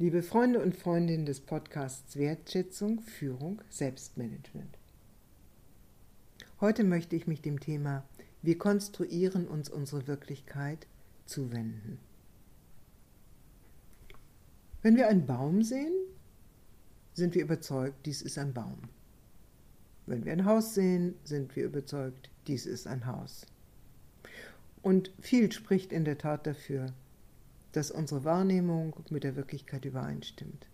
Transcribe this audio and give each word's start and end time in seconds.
Liebe 0.00 0.22
Freunde 0.22 0.62
und 0.62 0.76
Freundinnen 0.76 1.26
des 1.26 1.40
Podcasts 1.40 2.16
Wertschätzung, 2.16 3.00
Führung, 3.00 3.60
Selbstmanagement. 3.68 4.78
Heute 6.60 6.84
möchte 6.84 7.16
ich 7.16 7.26
mich 7.26 7.42
dem 7.42 7.58
Thema 7.58 8.04
Wir 8.40 8.56
konstruieren 8.58 9.48
uns 9.48 9.68
unsere 9.68 10.06
Wirklichkeit 10.06 10.86
zuwenden. 11.26 11.98
Wenn 14.82 14.94
wir 14.94 15.08
einen 15.08 15.26
Baum 15.26 15.64
sehen, 15.64 15.94
sind 17.12 17.34
wir 17.34 17.42
überzeugt, 17.42 18.06
dies 18.06 18.22
ist 18.22 18.38
ein 18.38 18.54
Baum. 18.54 18.78
Wenn 20.06 20.24
wir 20.24 20.30
ein 20.30 20.44
Haus 20.44 20.74
sehen, 20.74 21.16
sind 21.24 21.56
wir 21.56 21.64
überzeugt, 21.64 22.30
dies 22.46 22.66
ist 22.66 22.86
ein 22.86 23.06
Haus. 23.06 23.46
Und 24.80 25.10
viel 25.18 25.50
spricht 25.50 25.90
in 25.90 26.04
der 26.04 26.18
Tat 26.18 26.46
dafür, 26.46 26.92
dass 27.72 27.90
unsere 27.90 28.24
Wahrnehmung 28.24 28.94
mit 29.10 29.24
der 29.24 29.36
Wirklichkeit 29.36 29.84
übereinstimmt. 29.84 30.66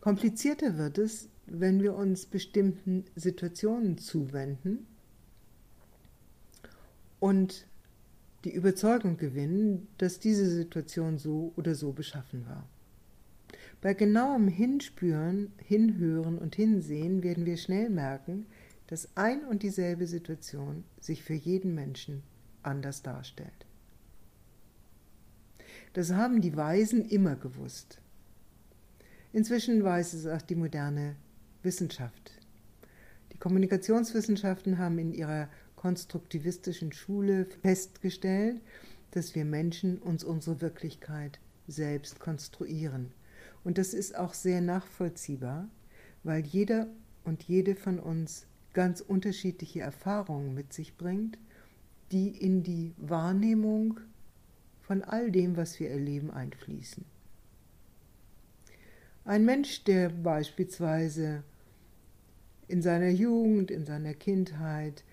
Komplizierter 0.00 0.78
wird 0.78 0.98
es, 0.98 1.28
wenn 1.46 1.82
wir 1.82 1.94
uns 1.94 2.26
bestimmten 2.26 3.04
Situationen 3.14 3.98
zuwenden 3.98 4.86
und 7.20 7.66
die 8.44 8.52
Überzeugung 8.52 9.16
gewinnen, 9.16 9.86
dass 9.98 10.18
diese 10.18 10.48
Situation 10.50 11.18
so 11.18 11.52
oder 11.56 11.76
so 11.76 11.92
beschaffen 11.92 12.46
war. 12.46 12.68
Bei 13.80 13.94
genauem 13.94 14.48
Hinspüren, 14.48 15.52
Hinhören 15.58 16.38
und 16.38 16.56
Hinsehen 16.56 17.22
werden 17.22 17.46
wir 17.46 17.56
schnell 17.56 17.90
merken, 17.90 18.46
dass 18.88 19.16
ein 19.16 19.44
und 19.44 19.62
dieselbe 19.62 20.06
Situation 20.06 20.84
sich 21.00 21.22
für 21.22 21.34
jeden 21.34 21.74
Menschen 21.74 22.22
anders 22.62 23.02
darstellt. 23.02 23.66
Das 25.92 26.12
haben 26.12 26.40
die 26.40 26.56
Weisen 26.56 27.04
immer 27.04 27.36
gewusst. 27.36 28.00
Inzwischen 29.32 29.84
weiß 29.84 30.14
es 30.14 30.26
auch 30.26 30.42
die 30.42 30.54
moderne 30.54 31.16
Wissenschaft. 31.62 32.32
Die 33.32 33.38
Kommunikationswissenschaften 33.38 34.78
haben 34.78 34.98
in 34.98 35.12
ihrer 35.12 35.48
konstruktivistischen 35.76 36.92
Schule 36.92 37.46
festgestellt, 37.62 38.60
dass 39.10 39.34
wir 39.34 39.44
Menschen 39.44 39.98
uns 39.98 40.24
unsere 40.24 40.60
Wirklichkeit 40.60 41.40
selbst 41.66 42.20
konstruieren. 42.20 43.12
Und 43.64 43.78
das 43.78 43.94
ist 43.94 44.16
auch 44.16 44.34
sehr 44.34 44.60
nachvollziehbar, 44.60 45.68
weil 46.24 46.44
jeder 46.44 46.88
und 47.24 47.42
jede 47.42 47.74
von 47.74 47.98
uns 47.98 48.46
ganz 48.72 49.00
unterschiedliche 49.00 49.80
Erfahrungen 49.80 50.54
mit 50.54 50.72
sich 50.72 50.96
bringt, 50.96 51.38
die 52.10 52.28
in 52.28 52.62
die 52.62 52.94
Wahrnehmung 52.96 54.00
von 54.82 55.02
all 55.02 55.30
dem, 55.30 55.56
was 55.56 55.80
wir 55.80 55.90
erleben, 55.90 56.30
einfließen. 56.30 57.04
Ein 59.24 59.44
Mensch, 59.44 59.84
der 59.84 60.08
beispielsweise 60.08 61.44
in 62.68 62.82
seiner 62.82 63.10
Jugend, 63.10 63.70
in 63.70 63.84
seiner 63.84 64.14
Kindheit 64.14 65.04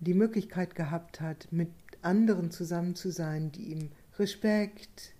die 0.00 0.14
Möglichkeit 0.14 0.74
gehabt 0.74 1.20
hat, 1.20 1.48
mit 1.50 1.68
anderen 2.00 2.50
zusammen 2.50 2.94
zu 2.94 3.10
sein, 3.10 3.52
die 3.52 3.72
ihm 3.72 3.90
Respekt, 4.18 5.14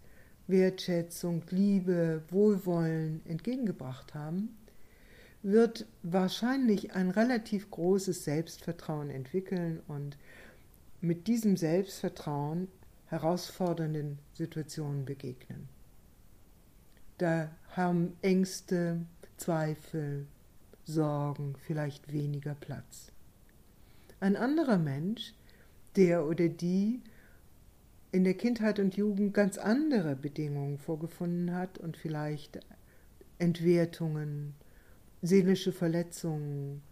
Wertschätzung, 0.49 1.43
Liebe, 1.51 2.23
Wohlwollen 2.31 3.21
entgegengebracht 3.27 4.15
haben, 4.15 4.57
wird 5.43 5.87
wahrscheinlich 6.03 6.95
ein 6.95 7.11
relativ 7.11 7.71
großes 7.71 8.25
Selbstvertrauen 8.25 9.11
entwickeln 9.11 9.81
und 9.89 10.17
mit 11.01 11.27
diesem 11.27 11.57
Selbstvertrauen 11.57 12.69
herausfordernden 13.13 14.19
Situationen 14.33 15.05
begegnen. 15.05 15.69
Da 17.19 17.51
haben 17.77 18.17
Ängste, 18.23 19.05
Zweifel, 19.37 20.27
Sorgen 20.87 21.55
vielleicht 21.67 22.11
weniger 22.11 22.55
Platz. 22.55 23.13
Ein 24.19 24.35
anderer 24.35 24.79
Mensch, 24.79 25.35
der 25.95 26.27
oder 26.27 26.49
die 26.49 27.03
in 28.13 28.25
der 28.25 28.33
Kindheit 28.33 28.79
und 28.79 28.97
Jugend 28.97 29.35
ganz 29.35 29.59
andere 29.59 30.17
Bedingungen 30.17 30.79
vorgefunden 30.79 31.55
hat 31.55 31.77
und 31.77 31.99
vielleicht 31.99 32.61
Entwertungen, 33.39 34.55
seelische 35.21 35.73
Verletzungen 35.73 36.83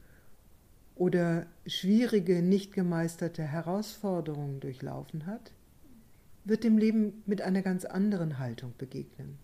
oder 0.96 1.46
schwierige, 1.66 2.42
nicht 2.42 2.74
gemeisterte 2.74 3.42
Herausforderungen 3.42 4.60
durchlaufen 4.60 5.24
hat, 5.24 5.52
wird 6.44 6.64
dem 6.64 6.78
Leben 6.78 7.22
mit 7.26 7.42
einer 7.42 7.62
ganz 7.62 7.84
anderen 7.84 8.38
Haltung 8.38 8.74
begegnen. 8.78 9.38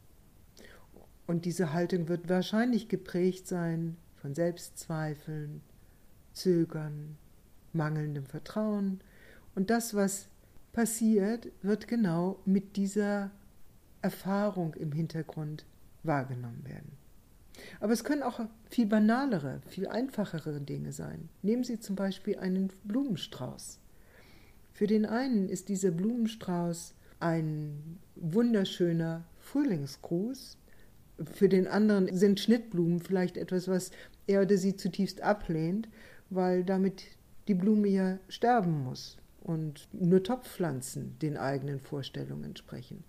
Und 1.27 1.45
diese 1.45 1.73
Haltung 1.73 2.09
wird 2.09 2.29
wahrscheinlich 2.29 2.89
geprägt 2.89 3.47
sein 3.49 3.97
von 4.17 4.35
Selbstzweifeln, 4.35 5.61
Zögern, 6.33 7.17
mangelndem 7.73 8.27
Vertrauen. 8.27 9.01
Und 9.55 9.71
das, 9.71 9.95
was 9.95 10.29
passiert, 10.73 11.49
wird 11.63 11.89
genau 11.89 12.41
mit 12.45 12.77
dieser 12.77 13.31
Erfahrung 14.03 14.75
im 14.75 14.93
Hintergrund 14.93 15.65
wahrgenommen 16.03 16.65
werden. 16.65 16.93
Aber 17.81 17.93
es 17.93 18.05
können 18.05 18.23
auch 18.23 18.41
viel 18.69 18.87
banalere, 18.87 19.61
viel 19.67 19.89
einfachere 19.89 20.61
Dinge 20.61 20.93
sein. 20.93 21.29
Nehmen 21.43 21.65
Sie 21.65 21.81
zum 21.81 21.97
Beispiel 21.97 22.39
einen 22.39 22.71
Blumenstrauß. 22.85 23.81
Für 24.77 24.87
den 24.87 25.07
einen 25.07 25.49
ist 25.49 25.71
dieser 25.71 25.91
Blumenstrauß 25.91 26.93
ein 27.19 27.99
wunderschöner 28.15 29.25
Frühlingsgruß. 29.39 30.59
Für 31.33 31.49
den 31.49 31.67
anderen 31.67 32.15
sind 32.15 32.41
Schnittblumen 32.41 33.01
vielleicht 33.01 33.39
etwas, 33.39 33.69
was 33.69 33.91
er 34.27 34.43
oder 34.43 34.59
sie 34.59 34.77
zutiefst 34.77 35.23
ablehnt, 35.23 35.89
weil 36.29 36.63
damit 36.63 37.05
die 37.49 37.55
Blume 37.55 37.89
ja 37.89 38.19
sterben 38.29 38.85
muss 38.85 39.17
und 39.41 39.89
nur 39.95 40.23
Topfpflanzen 40.23 41.19
den 41.23 41.39
eigenen 41.39 41.81
Vorstellungen 41.81 42.45
entsprechen. 42.45 43.03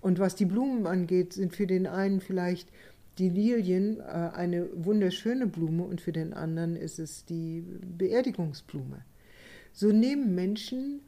Und 0.00 0.18
was 0.18 0.36
die 0.36 0.46
Blumen 0.46 0.86
angeht, 0.86 1.34
sind 1.34 1.54
für 1.54 1.66
den 1.66 1.86
einen 1.86 2.22
vielleicht 2.22 2.70
die 3.18 3.28
Lilien 3.28 4.00
äh, 4.00 4.04
eine 4.04 4.66
wunderschöne 4.72 5.48
Blume 5.48 5.82
und 5.82 6.00
für 6.00 6.12
den 6.12 6.32
anderen 6.32 6.76
ist 6.76 6.98
es 6.98 7.26
die 7.26 7.62
Beerdigungsblume. 7.98 9.04
So 9.72 9.92
nehmen 9.92 10.34
Menschen 10.34 11.00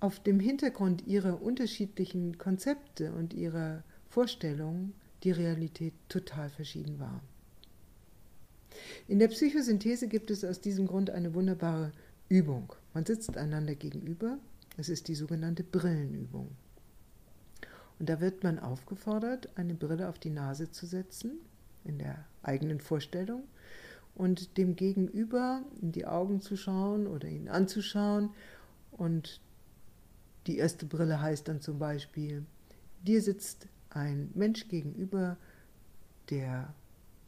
auf 0.00 0.22
dem 0.22 0.40
Hintergrund 0.40 1.06
ihrer 1.06 1.42
unterschiedlichen 1.42 2.38
Konzepte 2.38 3.12
und 3.12 3.34
ihrer 3.34 3.82
Vorstellungen 4.08 4.94
die 5.24 5.32
Realität 5.32 5.94
total 6.08 6.48
verschieden 6.48 6.98
wahr. 6.98 7.20
In 9.08 9.18
der 9.18 9.28
Psychosynthese 9.28 10.08
gibt 10.08 10.30
es 10.30 10.44
aus 10.44 10.60
diesem 10.60 10.86
Grund 10.86 11.10
eine 11.10 11.34
wunderbare 11.34 11.92
Übung. 12.28 12.72
Man 12.94 13.04
sitzt 13.06 13.36
einander 13.36 13.74
gegenüber. 13.74 14.38
Es 14.76 14.88
ist 14.88 15.08
die 15.08 15.14
sogenannte 15.14 15.64
Brillenübung. 15.64 16.50
Und 17.98 18.08
da 18.08 18.20
wird 18.20 18.44
man 18.44 18.58
aufgefordert, 18.60 19.48
eine 19.56 19.74
Brille 19.74 20.08
auf 20.08 20.18
die 20.18 20.30
Nase 20.30 20.70
zu 20.70 20.86
setzen, 20.86 21.40
in 21.84 21.98
der 21.98 22.24
eigenen 22.42 22.80
Vorstellung, 22.80 23.42
und 24.18 24.58
dem 24.58 24.76
Gegenüber 24.76 25.62
in 25.80 25.92
die 25.92 26.04
Augen 26.04 26.40
zu 26.40 26.56
schauen 26.56 27.06
oder 27.06 27.28
ihn 27.28 27.48
anzuschauen. 27.48 28.30
Und 28.90 29.40
die 30.46 30.58
erste 30.58 30.86
Brille 30.86 31.20
heißt 31.20 31.46
dann 31.46 31.60
zum 31.60 31.78
Beispiel, 31.78 32.44
dir 33.02 33.22
sitzt 33.22 33.68
ein 33.90 34.30
Mensch 34.34 34.68
gegenüber, 34.68 35.36
der 36.30 36.74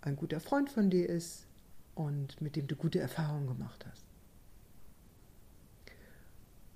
ein 0.03 0.17
guter 0.17 0.41
Freund 0.41 0.69
von 0.69 0.91
dir 0.91 1.09
ist 1.09 1.47
und 1.95 2.41
mit 2.41 2.57
dem 2.57 2.67
du 2.67 2.75
gute 2.75 2.99
Erfahrungen 2.99 3.47
gemacht 3.47 3.87
hast. 3.89 4.05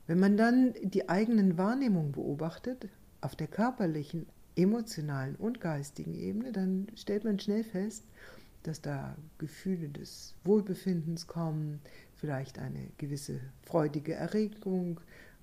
Wenn 0.07 0.21
man 0.21 0.37
dann 0.37 0.75
die 0.83 1.09
eigenen 1.09 1.59
Wahrnehmungen 1.59 2.13
beobachtet, 2.13 2.89
auf 3.21 3.35
der 3.35 3.49
körperlichen, 3.49 4.27
emotionalen 4.55 5.35
und 5.35 5.61
geistigen 5.61 6.15
Ebene, 6.15 6.53
dann 6.53 6.87
stellt 6.95 7.25
man 7.25 7.41
schnell 7.41 7.65
fest, 7.65 8.05
dass 8.65 8.81
da 8.81 9.17
Gefühle 9.39 9.89
des 9.89 10.35
Wohlbefindens 10.45 11.27
kommen, 11.27 11.81
vielleicht 12.17 12.59
eine 12.59 12.89
gewisse 12.99 13.41
freudige 13.63 14.15
Erregung, 14.15 15.01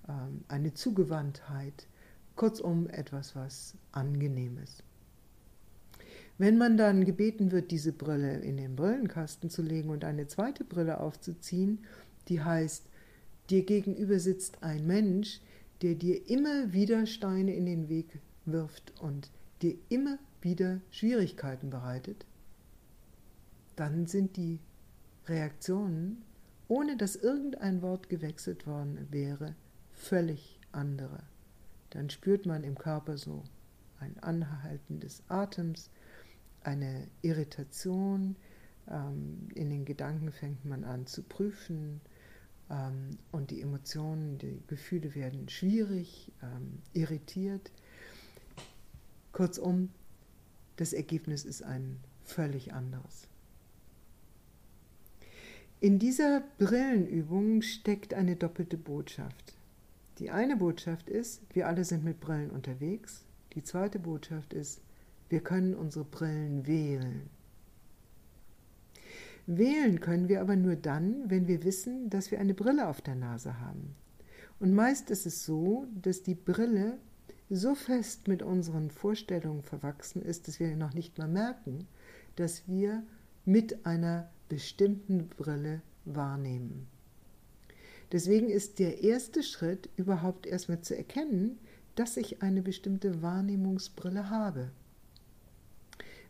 ähm, 0.10 0.44
eine 0.48 0.74
Zugewandtheit, 0.74 1.88
kurzum 2.36 2.90
etwas, 2.90 3.36
was 3.36 3.76
angenehm 3.92 4.58
ist. 4.58 4.84
Wenn 6.38 6.58
man 6.58 6.76
dann 6.76 7.06
gebeten 7.06 7.52
wird, 7.52 7.70
diese 7.70 7.94
Brille 7.94 8.40
in 8.40 8.58
den 8.58 8.76
Brillenkasten 8.76 9.52
zu 9.52 9.62
legen 9.62 9.90
und 9.90 10.04
eine 10.04 10.26
zweite 10.26 10.64
Brille 10.64 11.00
aufzuziehen, 11.00 11.86
die 12.28 12.42
heißt, 12.42 12.86
dir 13.52 13.64
gegenüber 13.64 14.20
sitzt 14.20 14.64
ein 14.64 14.88
Mensch, 14.88 15.40
der 15.84 15.94
dir 15.94 16.28
immer 16.28 16.74
wieder 16.74 17.06
Steine 17.06 17.54
in 17.54 17.68
den 17.68 17.90
Weg 17.90 18.20
wirft 18.46 18.94
und 19.00 19.30
dir 19.62 19.76
immer 19.90 20.18
wieder 20.42 20.82
Schwierigkeiten 20.90 21.70
bereitet, 21.70 22.26
dann 23.82 24.06
sind 24.06 24.38
die 24.38 24.60
Reaktionen, 25.26 26.24
ohne 26.68 26.98
dass 26.98 27.16
irgendein 27.16 27.82
Wort 27.82 28.10
gewechselt 28.10 28.68
worden 28.68 29.08
wäre, 29.10 29.56
völlig 29.92 30.60
andere. 30.72 31.24
Dann 31.90 32.12
spürt 32.12 32.46
man 32.46 32.64
im 32.64 32.78
Körper 32.78 33.18
so 33.18 33.44
ein 34.00 34.20
Anhalten 34.20 35.00
des 35.00 35.24
Atems, 35.30 35.90
eine 36.62 37.08
Irritation. 37.24 38.36
Ähm, 38.88 39.48
in 39.56 39.72
den 39.72 39.84
Gedanken 39.84 40.32
fängt 40.32 40.64
man 40.64 40.84
an 40.84 41.08
zu 41.08 41.24
prüfen 41.24 42.02
ähm, 42.70 43.18
und 43.32 43.50
die 43.50 43.62
Emotionen, 43.62 44.38
die 44.38 44.62
Gefühle 44.68 45.16
werden 45.16 45.50
schwierig, 45.50 46.32
ähm, 46.44 46.84
irritiert. 46.94 47.72
Kurzum, 49.32 49.90
das 50.76 50.94
Ergebnis 50.94 51.46
ist 51.46 51.64
ein 51.64 52.00
völlig 52.24 52.76
anderes. 52.76 53.31
In 55.84 55.98
dieser 55.98 56.44
Brillenübung 56.60 57.64
steckt 57.64 58.14
eine 58.14 58.36
doppelte 58.36 58.78
Botschaft. 58.78 59.56
Die 60.20 60.30
eine 60.30 60.56
Botschaft 60.56 61.10
ist, 61.10 61.42
wir 61.56 61.68
alle 61.68 61.86
sind 61.86 62.04
mit 62.04 62.20
Brillen 62.20 62.52
unterwegs. 62.52 63.26
Die 63.56 63.64
zweite 63.64 63.98
Botschaft 63.98 64.54
ist, 64.54 64.80
wir 65.30 65.40
können 65.40 65.74
unsere 65.74 66.06
Brillen 66.06 66.68
wählen. 66.68 67.32
Wählen 69.48 70.00
können 70.00 70.30
wir 70.30 70.42
aber 70.42 70.56
nur 70.56 70.76
dann, 70.76 71.32
wenn 71.32 71.48
wir 71.48 71.64
wissen, 71.64 72.12
dass 72.12 72.30
wir 72.30 72.40
eine 72.40 72.54
Brille 72.54 72.88
auf 72.88 73.02
der 73.02 73.16
Nase 73.16 73.60
haben. 73.60 73.96
Und 74.60 74.76
meist 74.76 75.10
ist 75.10 75.26
es 75.26 75.46
so, 75.46 75.88
dass 76.00 76.22
die 76.22 76.36
Brille 76.36 77.00
so 77.50 77.74
fest 77.74 78.28
mit 78.28 78.44
unseren 78.44 78.92
Vorstellungen 78.92 79.64
verwachsen 79.64 80.22
ist, 80.22 80.48
dass 80.48 80.60
wir 80.60 80.76
noch 80.76 80.94
nicht 80.94 81.18
mal 81.18 81.28
merken, 81.28 81.88
dass 82.36 82.68
wir 82.68 83.02
mit 83.46 83.88
einer 83.88 84.30
bestimmten 84.52 85.30
Brille 85.30 85.82
wahrnehmen. 86.04 86.86
Deswegen 88.12 88.50
ist 88.50 88.80
der 88.80 89.02
erste 89.02 89.44
Schritt 89.44 89.88
überhaupt 89.96 90.46
erstmal 90.46 90.82
zu 90.82 90.94
erkennen, 90.94 91.58
dass 91.96 92.18
ich 92.18 92.42
eine 92.42 92.62
bestimmte 92.62 93.22
Wahrnehmungsbrille 93.22 94.30
habe. 94.30 94.70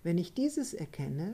Wenn 0.03 0.19
ich 0.19 0.35
dieses 0.35 0.75
erkenne, 0.75 1.33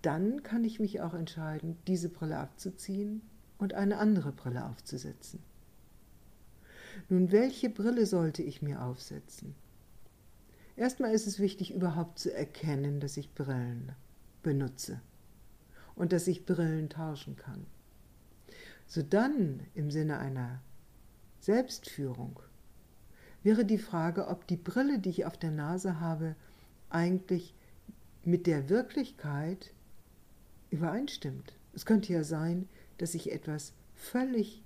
dann 0.00 0.44
kann 0.44 0.62
ich 0.62 0.78
mich 0.78 1.00
auch 1.00 1.14
entscheiden, 1.14 1.76
diese 1.88 2.08
Brille 2.08 2.38
abzuziehen 2.38 3.22
und 3.58 3.74
eine 3.74 3.98
andere 3.98 4.30
Brille 4.30 4.64
aufzusetzen. 4.64 5.40
Nun, 7.08 7.32
welche 7.32 7.68
Brille 7.68 8.06
sollte 8.06 8.44
ich 8.44 8.62
mir 8.62 8.80
aufsetzen? 8.80 9.56
Erstmal 10.76 11.14
ist 11.14 11.26
es 11.26 11.40
wichtig, 11.40 11.74
überhaupt 11.74 12.20
zu 12.20 12.32
erkennen, 12.32 13.00
dass 13.00 13.16
ich 13.16 13.34
Brillen 13.34 13.90
benutze 14.44 15.00
und 15.94 16.12
dass 16.12 16.26
ich 16.26 16.46
Brillen 16.46 16.88
tauschen 16.88 17.36
kann. 17.36 17.66
So 18.86 19.02
dann 19.02 19.60
im 19.74 19.90
Sinne 19.90 20.18
einer 20.18 20.60
Selbstführung 21.40 22.40
wäre 23.42 23.64
die 23.64 23.78
Frage, 23.78 24.28
ob 24.28 24.46
die 24.46 24.56
Brille, 24.56 24.98
die 24.98 25.10
ich 25.10 25.26
auf 25.26 25.36
der 25.36 25.50
Nase 25.50 26.00
habe, 26.00 26.36
eigentlich 26.90 27.54
mit 28.24 28.46
der 28.46 28.68
Wirklichkeit 28.68 29.72
übereinstimmt. 30.70 31.54
Es 31.72 31.86
könnte 31.86 32.12
ja 32.12 32.22
sein, 32.22 32.68
dass 32.98 33.14
ich 33.14 33.32
etwas 33.32 33.72
völlig 33.94 34.62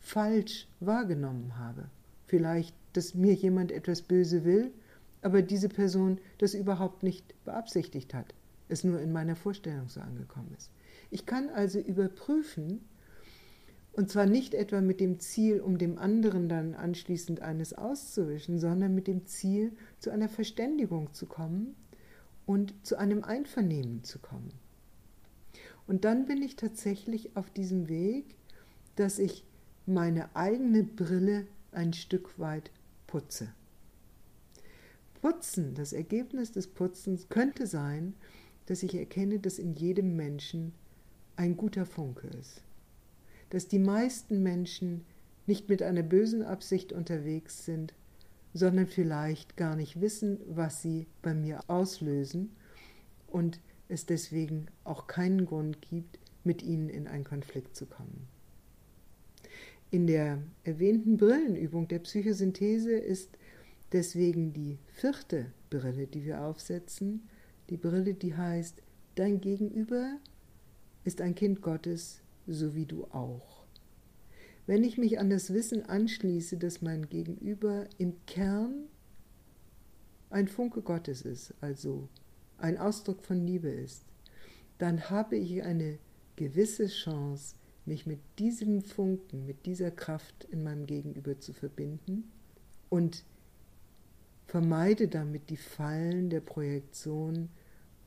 falsch 0.00 0.68
wahrgenommen 0.80 1.56
habe. 1.56 1.88
Vielleicht, 2.26 2.74
dass 2.92 3.14
mir 3.14 3.34
jemand 3.34 3.72
etwas 3.72 4.02
böse 4.02 4.44
will, 4.44 4.72
aber 5.22 5.40
diese 5.42 5.68
Person 5.68 6.20
das 6.38 6.54
überhaupt 6.54 7.02
nicht 7.02 7.34
beabsichtigt 7.44 8.12
hat 8.12 8.34
es 8.68 8.84
nur 8.84 9.00
in 9.00 9.12
meiner 9.12 9.36
Vorstellung 9.36 9.88
so 9.88 10.00
angekommen 10.00 10.54
ist. 10.56 10.70
Ich 11.10 11.26
kann 11.26 11.48
also 11.48 11.78
überprüfen, 11.78 12.84
und 13.92 14.10
zwar 14.10 14.26
nicht 14.26 14.54
etwa 14.54 14.80
mit 14.80 15.00
dem 15.00 15.18
Ziel, 15.18 15.60
um 15.60 15.78
dem 15.78 15.98
anderen 15.98 16.48
dann 16.48 16.74
anschließend 16.74 17.40
eines 17.40 17.72
auszuwischen, 17.72 18.58
sondern 18.58 18.94
mit 18.94 19.06
dem 19.06 19.26
Ziel, 19.26 19.72
zu 19.98 20.10
einer 20.10 20.28
Verständigung 20.28 21.12
zu 21.14 21.26
kommen 21.26 21.74
und 22.46 22.74
zu 22.86 22.96
einem 22.96 23.24
Einvernehmen 23.24 24.04
zu 24.04 24.18
kommen. 24.18 24.52
Und 25.86 26.04
dann 26.04 26.26
bin 26.26 26.42
ich 26.42 26.56
tatsächlich 26.56 27.36
auf 27.36 27.50
diesem 27.50 27.88
Weg, 27.88 28.36
dass 28.96 29.18
ich 29.18 29.44
meine 29.86 30.34
eigene 30.36 30.84
Brille 30.84 31.46
ein 31.72 31.92
Stück 31.92 32.38
weit 32.38 32.70
putze. 33.06 33.48
Putzen, 35.20 35.74
das 35.74 35.92
Ergebnis 35.92 36.52
des 36.52 36.68
Putzens 36.68 37.28
könnte 37.28 37.66
sein, 37.66 38.14
dass 38.68 38.82
ich 38.82 38.94
erkenne, 38.94 39.38
dass 39.38 39.58
in 39.58 39.74
jedem 39.74 40.14
Menschen 40.14 40.74
ein 41.36 41.56
guter 41.56 41.86
Funke 41.86 42.26
ist. 42.38 42.62
Dass 43.48 43.66
die 43.66 43.78
meisten 43.78 44.42
Menschen 44.42 45.06
nicht 45.46 45.70
mit 45.70 45.82
einer 45.82 46.02
bösen 46.02 46.42
Absicht 46.42 46.92
unterwegs 46.92 47.64
sind, 47.64 47.94
sondern 48.52 48.86
vielleicht 48.86 49.56
gar 49.56 49.74
nicht 49.74 50.02
wissen, 50.02 50.38
was 50.46 50.82
sie 50.82 51.06
bei 51.22 51.32
mir 51.32 51.60
auslösen 51.68 52.50
und 53.26 53.58
es 53.88 54.04
deswegen 54.04 54.66
auch 54.84 55.06
keinen 55.06 55.46
Grund 55.46 55.80
gibt, 55.80 56.18
mit 56.44 56.62
ihnen 56.62 56.90
in 56.90 57.08
einen 57.08 57.24
Konflikt 57.24 57.74
zu 57.74 57.86
kommen. 57.86 58.28
In 59.90 60.06
der 60.06 60.42
erwähnten 60.64 61.16
Brillenübung 61.16 61.88
der 61.88 62.00
Psychosynthese 62.00 62.92
ist 62.92 63.38
deswegen 63.92 64.52
die 64.52 64.78
vierte 64.92 65.46
Brille, 65.70 66.06
die 66.06 66.26
wir 66.26 66.42
aufsetzen, 66.42 67.22
die 67.70 67.76
Brille, 67.76 68.14
die 68.14 68.36
heißt, 68.36 68.82
dein 69.14 69.40
Gegenüber 69.40 70.18
ist 71.04 71.20
ein 71.20 71.34
Kind 71.34 71.62
Gottes, 71.62 72.20
so 72.46 72.74
wie 72.74 72.86
du 72.86 73.04
auch. 73.06 73.64
Wenn 74.66 74.84
ich 74.84 74.98
mich 74.98 75.18
an 75.18 75.30
das 75.30 75.52
Wissen 75.52 75.84
anschließe, 75.86 76.58
dass 76.58 76.82
mein 76.82 77.08
Gegenüber 77.08 77.86
im 77.96 78.14
Kern 78.26 78.84
ein 80.30 80.46
Funke 80.46 80.82
Gottes 80.82 81.22
ist, 81.22 81.54
also 81.60 82.08
ein 82.58 82.76
Ausdruck 82.76 83.22
von 83.22 83.46
Liebe 83.46 83.70
ist, 83.70 84.04
dann 84.76 85.10
habe 85.10 85.36
ich 85.36 85.62
eine 85.62 85.98
gewisse 86.36 86.86
Chance, 86.86 87.56
mich 87.86 88.06
mit 88.06 88.20
diesem 88.38 88.82
Funken, 88.82 89.46
mit 89.46 89.64
dieser 89.64 89.90
Kraft 89.90 90.44
in 90.50 90.62
meinem 90.62 90.86
Gegenüber 90.86 91.40
zu 91.40 91.52
verbinden 91.54 92.30
und 92.90 93.24
vermeide 94.46 95.08
damit 95.08 95.50
die 95.50 95.56
Fallen 95.56 96.30
der 96.30 96.40
Projektion 96.40 97.48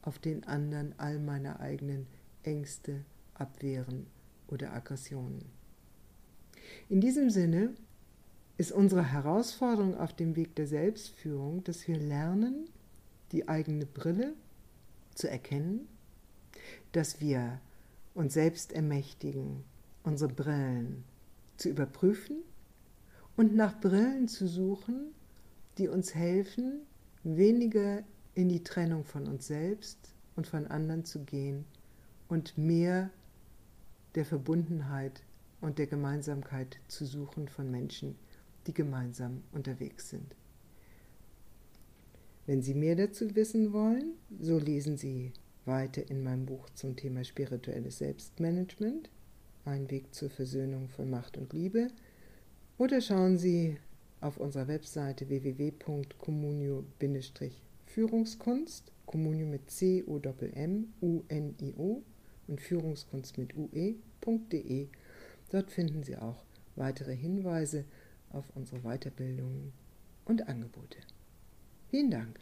auf 0.01 0.19
den 0.19 0.43
anderen 0.45 0.93
all 0.97 1.19
meine 1.19 1.59
eigenen 1.59 2.07
Ängste, 2.43 3.05
Abwehren 3.33 4.07
oder 4.47 4.73
Aggressionen. 4.73 5.45
In 6.89 7.01
diesem 7.01 7.29
Sinne 7.29 7.73
ist 8.57 8.71
unsere 8.71 9.11
Herausforderung 9.11 9.97
auf 9.97 10.13
dem 10.13 10.35
Weg 10.35 10.55
der 10.55 10.67
Selbstführung, 10.67 11.63
dass 11.63 11.87
wir 11.87 11.97
lernen, 11.97 12.69
die 13.31 13.47
eigene 13.47 13.85
Brille 13.85 14.33
zu 15.15 15.29
erkennen, 15.29 15.87
dass 16.91 17.21
wir 17.21 17.59
uns 18.13 18.33
selbst 18.33 18.73
ermächtigen, 18.73 19.63
unsere 20.03 20.31
Brillen 20.31 21.03
zu 21.57 21.69
überprüfen 21.69 22.37
und 23.37 23.55
nach 23.55 23.79
Brillen 23.79 24.27
zu 24.27 24.47
suchen, 24.47 25.11
die 25.77 25.87
uns 25.87 26.13
helfen, 26.13 26.81
weniger 27.23 28.03
in 28.35 28.49
die 28.49 28.63
Trennung 28.63 29.03
von 29.03 29.27
uns 29.27 29.47
selbst 29.47 30.13
und 30.35 30.47
von 30.47 30.67
anderen 30.67 31.05
zu 31.05 31.19
gehen 31.23 31.65
und 32.27 32.57
mehr 32.57 33.09
der 34.15 34.25
Verbundenheit 34.25 35.23
und 35.59 35.77
der 35.77 35.87
Gemeinsamkeit 35.87 36.79
zu 36.87 37.05
suchen 37.05 37.47
von 37.47 37.69
Menschen, 37.69 38.15
die 38.67 38.73
gemeinsam 38.73 39.43
unterwegs 39.51 40.09
sind. 40.09 40.35
Wenn 42.45 42.61
Sie 42.61 42.73
mehr 42.73 42.95
dazu 42.95 43.35
wissen 43.35 43.71
wollen, 43.71 44.13
so 44.39 44.57
lesen 44.57 44.97
Sie 44.97 45.31
weiter 45.65 46.09
in 46.09 46.23
meinem 46.23 46.45
Buch 46.45 46.69
zum 46.71 46.95
Thema 46.95 47.23
spirituelles 47.23 47.99
Selbstmanagement, 47.99 49.09
ein 49.65 49.89
Weg 49.91 50.13
zur 50.13 50.29
Versöhnung 50.29 50.89
von 50.89 51.09
Macht 51.09 51.37
und 51.37 51.53
Liebe, 51.53 51.89
oder 52.77 52.99
schauen 52.99 53.37
Sie 53.37 53.77
auf 54.21 54.37
unserer 54.37 54.67
Webseite 54.67 55.29
www.communio- 55.29 56.83
Führungskunst, 57.93 58.91
Kommunio 59.05 59.45
mit 59.45 59.69
C, 59.69 60.03
O, 60.07 60.17
M, 60.19 60.93
U, 61.01 61.23
N, 61.27 61.55
I, 61.61 61.73
O 61.77 62.01
und 62.47 62.61
Führungskunst 62.61 63.37
mit 63.37 63.53
UE.de. 63.57 64.87
Dort 65.49 65.71
finden 65.71 66.01
Sie 66.03 66.15
auch 66.15 66.45
weitere 66.77 67.13
Hinweise 67.13 67.83
auf 68.29 68.45
unsere 68.55 68.79
Weiterbildungen 68.83 69.73
und 70.23 70.47
Angebote. 70.47 70.99
Vielen 71.89 72.11
Dank. 72.11 72.39